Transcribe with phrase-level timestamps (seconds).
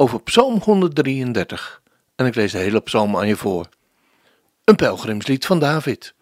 [0.00, 1.82] over Psalm 133.
[2.14, 3.68] En ik lees de hele psalm aan je voor.
[4.64, 6.14] Een pelgrimslied van David.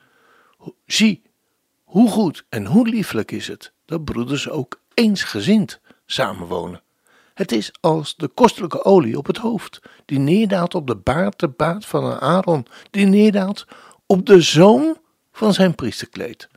[0.87, 1.23] Zie,
[1.85, 6.83] hoe goed en hoe lieflijk is het dat broeders ook eensgezind samenwonen.
[7.35, 11.49] Het is als de kostelijke olie op het hoofd, die neerdaalt op de baard, de
[11.49, 13.67] baard van een Aaron, die neerdaalt
[14.07, 14.99] op de zoon
[15.33, 16.49] van zijn priesterkleed.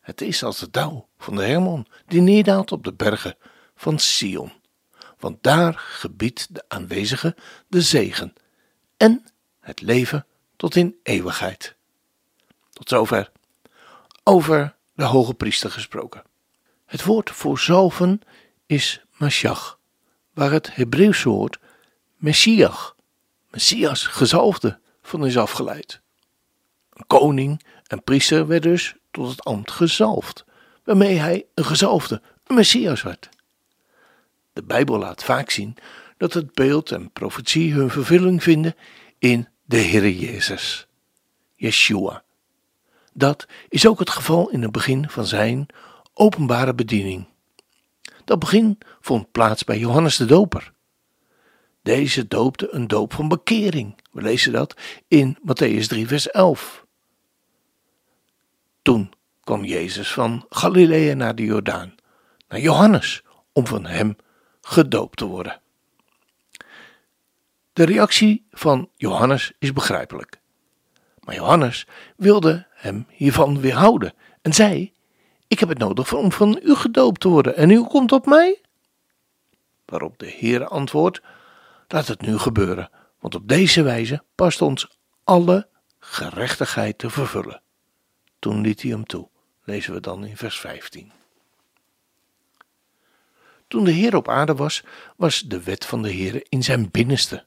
[0.00, 3.36] Het is als de dauw van de Hermon, die neerdaalt op de bergen
[3.74, 4.52] van Sion.
[5.18, 7.36] Want daar gebiedt de aanwezige
[7.68, 8.34] de zegen
[8.96, 9.24] en
[9.60, 11.76] het leven tot in eeuwigheid.
[12.72, 13.30] Tot zover
[14.22, 16.22] over de hoge priester gesproken.
[16.86, 18.20] Het woord voor zalven
[18.66, 19.78] is Mashiach,
[20.32, 21.58] waar het Hebreeuwse woord
[22.16, 22.96] Messiach,
[23.50, 26.00] Messias, gezalfde, van is afgeleid.
[26.92, 30.44] Een koning en priester werd dus tot het ambt gezalfd,
[30.84, 33.28] waarmee hij een gezalfde, een Messias werd.
[34.58, 35.76] De Bijbel laat vaak zien
[36.16, 38.74] dat het beeld en profetie hun vervulling vinden
[39.18, 40.86] in de Heer Jezus,
[41.54, 42.24] Yeshua.
[43.12, 45.66] Dat is ook het geval in het begin van zijn
[46.14, 47.26] openbare bediening.
[48.24, 50.72] Dat begin vond plaats bij Johannes de Doper.
[51.82, 53.98] Deze doopte een doop van bekering.
[54.12, 54.76] We lezen dat
[55.08, 56.86] in Matthäus 3, vers 11.
[58.82, 61.94] Toen kwam Jezus van Galilea naar de Jordaan,
[62.48, 64.16] naar Johannes, om van hem
[64.68, 65.60] gedoopt te worden.
[67.72, 70.40] De reactie van Johannes is begrijpelijk.
[71.24, 71.86] Maar Johannes
[72.16, 74.92] wilde hem hiervan weerhouden en zei:
[75.46, 78.60] Ik heb het nodig om van u gedoopt te worden en u komt op mij?
[79.84, 81.20] Waarop de Heer antwoordt:
[81.88, 82.90] Laat het nu gebeuren,
[83.20, 85.68] want op deze wijze past ons alle
[85.98, 87.62] gerechtigheid te vervullen.
[88.38, 89.28] Toen liet hij hem toe,
[89.64, 91.17] lezen we dan in vers 15.
[93.68, 94.84] Toen de Heer op aarde was,
[95.16, 97.46] was de wet van de Heer in zijn binnenste.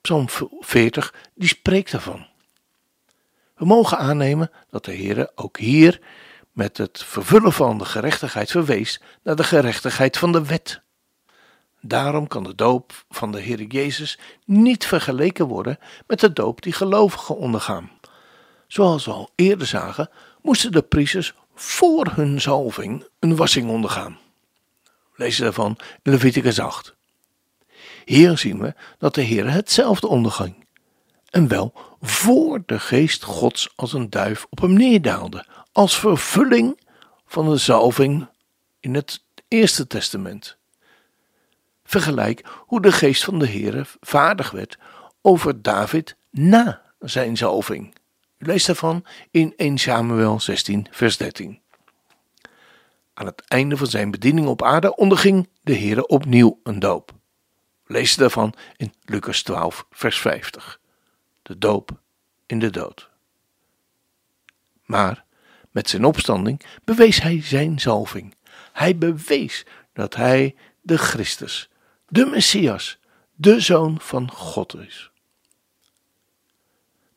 [0.00, 0.26] Psalm
[0.60, 2.26] 40, die spreekt daarvan.
[3.56, 6.00] We mogen aannemen dat de Heer ook hier
[6.52, 10.82] met het vervullen van de gerechtigheid verwees naar de gerechtigheid van de wet.
[11.80, 16.72] Daarom kan de doop van de Heer Jezus niet vergeleken worden met de doop die
[16.72, 17.90] gelovigen ondergaan.
[18.66, 20.10] Zoals we al eerder zagen,
[20.42, 24.18] moesten de priesters voor hun zalving een wassing ondergaan.
[25.14, 26.94] Lees daarvan in Leviticus 8.
[28.04, 30.66] Hier zien we dat de Heer hetzelfde onderging.
[31.30, 36.80] En wel voor de geest Gods als een duif op hem neerdaalde, als vervulling
[37.26, 38.28] van de zalving
[38.80, 40.56] in het Eerste Testament.
[41.84, 44.78] Vergelijk hoe de geest van de Heer vaardig werd
[45.22, 47.94] over David na zijn zalving.
[48.38, 51.63] U leest daarvan in 1 Samuel 16, vers 13.
[53.14, 57.12] Aan het einde van zijn bediening op aarde onderging de Heer opnieuw een doop.
[57.86, 60.80] Lees daarvan in Lucas 12, vers 50.
[61.42, 62.00] De doop
[62.46, 63.10] in de dood.
[64.84, 65.24] Maar
[65.70, 68.34] met zijn opstanding bewees hij zijn zalving.
[68.72, 71.70] Hij bewees dat hij de Christus,
[72.08, 72.98] de Messias,
[73.34, 75.10] de Zoon van God is.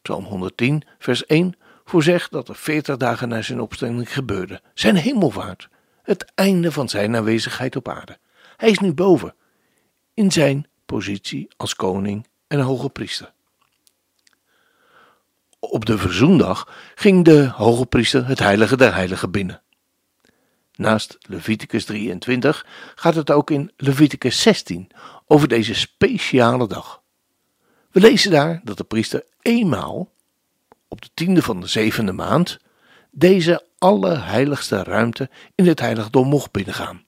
[0.01, 5.69] Psalm 110, vers 1 voorzegt dat er veertig dagen na zijn opstanding gebeurde, zijn hemelvaart,
[6.07, 8.17] het einde van zijn aanwezigheid op aarde.
[8.57, 9.35] Hij is nu boven,
[10.13, 13.33] in zijn positie als koning en hoge priester.
[15.59, 19.61] Op de verzoendag ging de hoge priester het heilige der heiligen binnen.
[20.75, 22.65] Naast Leviticus 23
[22.95, 24.89] gaat het ook in Leviticus 16
[25.25, 27.01] over deze speciale dag.
[27.91, 30.11] We lezen daar dat de priester eenmaal,
[30.87, 32.59] op de tiende van de zevende maand,
[33.17, 37.05] deze allerheiligste ruimte in het heiligdom mocht binnengaan.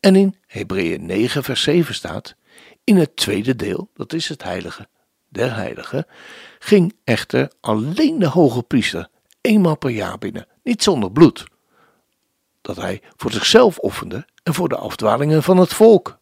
[0.00, 2.34] En in Hebreeën 9 vers 7 staat,
[2.84, 4.88] in het tweede deel, dat is het heilige
[5.28, 6.06] der heiligen,
[6.58, 9.08] ging echter alleen de hoge priester
[9.40, 11.44] eenmaal per jaar binnen, niet zonder bloed,
[12.60, 16.18] dat hij voor zichzelf offerde en voor de afdwalingen van het volk.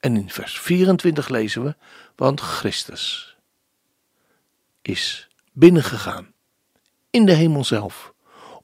[0.00, 1.76] En in vers 24 lezen we,
[2.16, 3.36] want Christus
[4.82, 6.33] is binnengegaan
[7.14, 8.14] in de hemel zelf,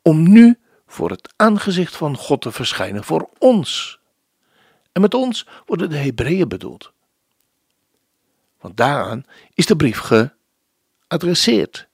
[0.03, 3.99] om nu voor het aangezicht van God te verschijnen voor ons.
[4.93, 6.93] En met ons worden de Hebreeën bedoeld.
[8.61, 9.25] want daaraan
[9.55, 9.99] is de brief
[11.09, 11.89] geadresseerd.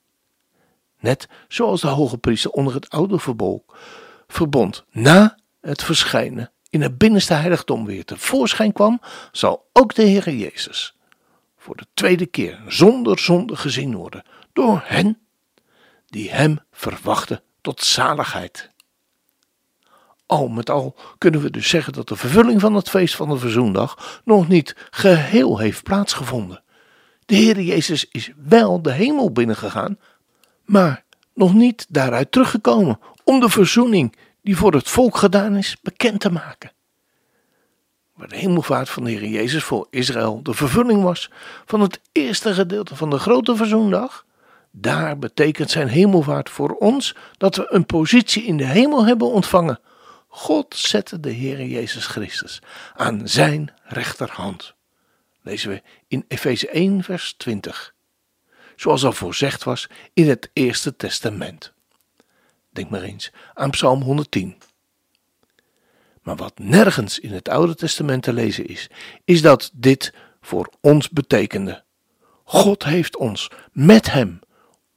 [0.99, 3.19] Net zoals de hoge priester onder het oude
[4.27, 9.01] verbond na het verschijnen in het binnenste heiligdom weer tevoorschijn kwam,
[9.33, 10.97] zal ook de Heer Jezus
[11.57, 14.23] voor de tweede keer zonder zonde gezien worden
[14.53, 15.26] door hen
[16.17, 18.71] die Hem verwachten tot zaligheid.
[20.27, 23.39] Al met al kunnen we dus zeggen dat de vervulling van het feest van de
[23.39, 26.63] verzoendag nog niet geheel heeft plaatsgevonden.
[27.25, 29.99] De Heer Jezus is wel de hemel binnengegaan,
[30.65, 31.05] maar
[31.35, 36.31] nog niet daaruit teruggekomen om de verzoening die voor het volk gedaan is bekend te
[36.31, 36.73] maken.
[38.15, 41.31] Waar de hemelvaart van de Heer Jezus voor Israël de vervulling was
[41.65, 44.26] van het eerste gedeelte van de grote verzoendag,
[44.79, 49.81] daar betekent zijn hemelvaart voor ons dat we een positie in de hemel hebben ontvangen.
[50.29, 52.63] God zette de Heer Jezus Christus
[52.95, 54.75] aan zijn rechterhand.
[55.43, 57.95] Lezen we in Efeze 1, vers 20.
[58.77, 61.73] Zoals al voorzegd was in het Eerste Testament.
[62.71, 64.57] Denk maar eens aan Psalm 110.
[66.23, 68.91] Maar wat nergens in het Oude Testament te lezen is,
[69.25, 71.85] is dat dit voor ons betekende.
[72.45, 74.41] God heeft ons met Hem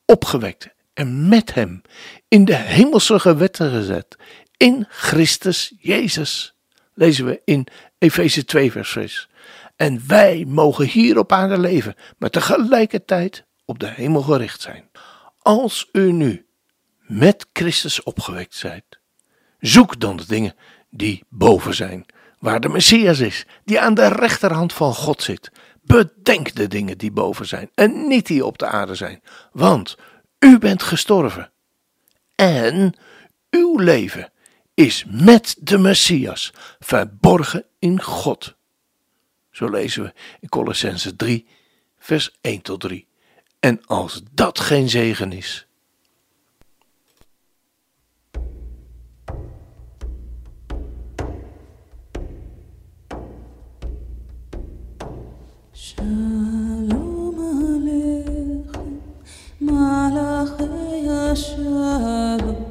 [0.10, 1.82] opgewekt en met Hem
[2.28, 4.16] in de hemelse gewetten gezet,
[4.58, 6.56] in Christus Jezus.
[6.94, 7.68] Lezen we in
[7.98, 9.30] Efeze 2, vers 6.
[9.76, 14.90] En wij mogen hier op aarde leven, maar tegelijkertijd op de hemel gericht zijn.
[15.40, 16.46] Als u nu
[16.98, 19.00] met Christus opgewekt zijt,
[19.60, 20.56] zoek dan de dingen
[20.90, 22.06] die boven zijn,
[22.40, 25.52] waar de Messias is, die aan de rechterhand van God zit.
[25.90, 29.22] Bedenk de dingen die boven zijn en niet die op de aarde zijn,
[29.52, 29.98] want
[30.40, 31.52] u bent gestorven.
[32.36, 32.94] En
[33.50, 34.32] uw leven
[34.74, 38.56] is met de Messias verborgen in God.
[39.52, 41.48] Zo lezen we in Colossense 3,
[41.98, 43.08] vers 1 tot 3.
[43.60, 45.68] En als dat geen zegen is,
[61.36, 62.69] shadow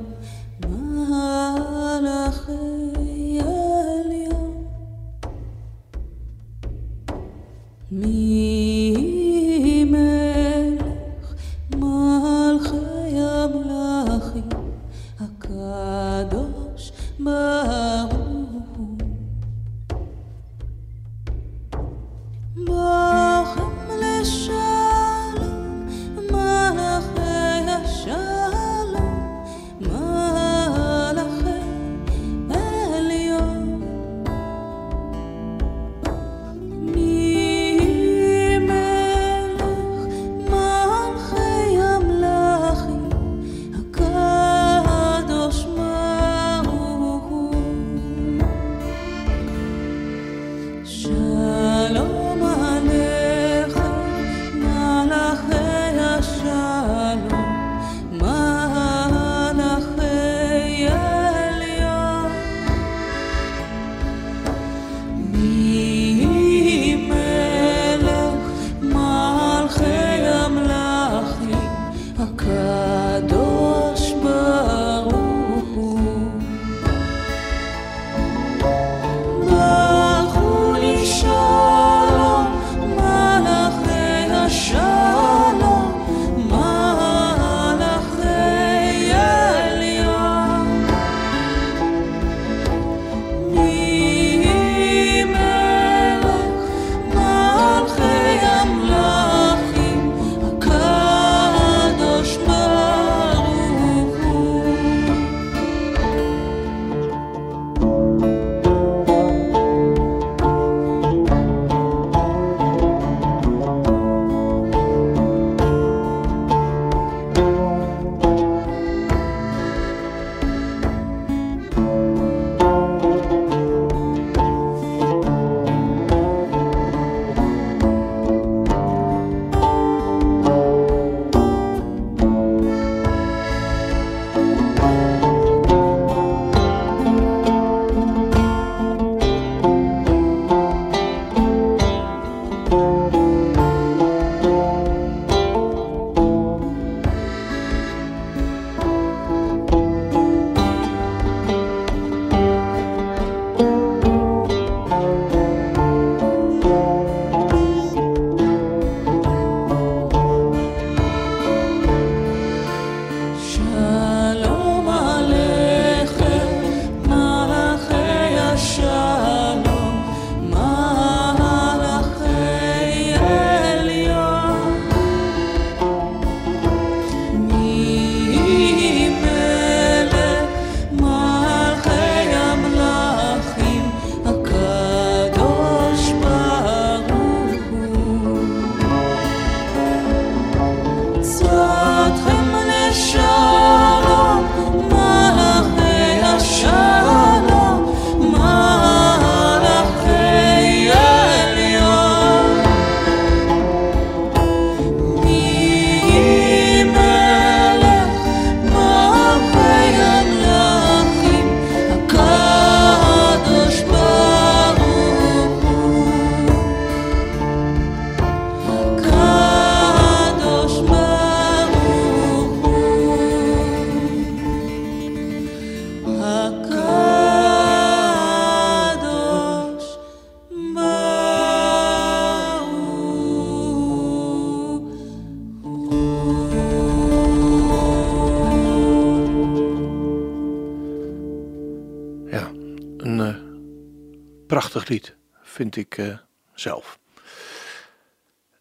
[244.49, 246.19] Prachtig lied, vind ik uh,
[246.55, 246.99] zelf.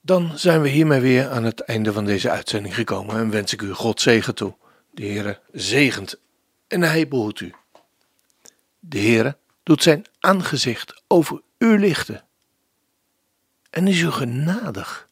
[0.02, 3.62] Dan zijn we hiermee weer aan het einde van deze uitzending gekomen en wens ik
[3.62, 4.56] u God zegen toe.
[4.92, 6.20] De Heere zegent
[6.68, 7.54] en hij behoedt u.
[8.80, 12.24] De Heere doet zijn aangezicht over u lichten
[13.70, 15.10] en is u genadig.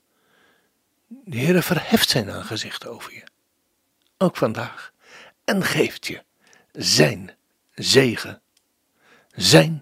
[1.08, 3.24] De Heere verheft zijn aangezicht over je,
[4.18, 4.92] ook vandaag,
[5.44, 6.24] en geeft je
[6.72, 7.36] zijn
[7.74, 8.42] zegen,
[9.32, 9.82] zijn